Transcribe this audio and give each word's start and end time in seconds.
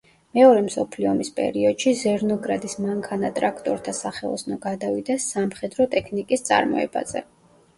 მეორე 0.35 0.61
მსოფლიო 0.67 1.09
ომის 1.09 1.29
პერიოდში 1.39 1.93
ზერნოგრადის 1.99 2.75
მანქანა-ტრაქტორთა 2.85 3.95
სახელოსნო 3.99 4.59
გადავიდა 4.65 5.19
სამხედრო 5.27 5.89
ტექნიკის 5.95 6.49
წარმოებაზე. 6.51 7.25